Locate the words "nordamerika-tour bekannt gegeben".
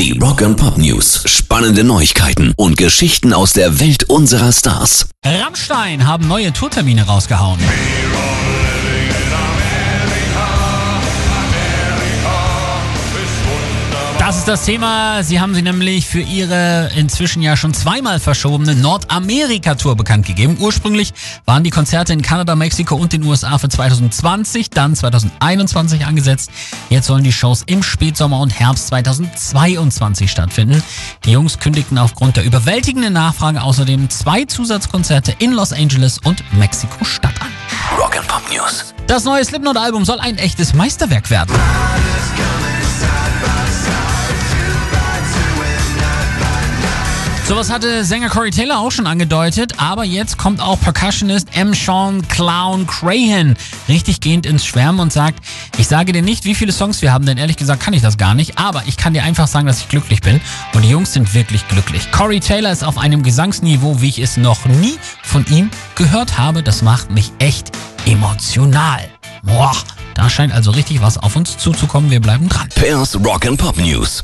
18.74-20.58